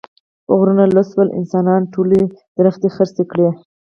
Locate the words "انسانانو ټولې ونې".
1.39-2.89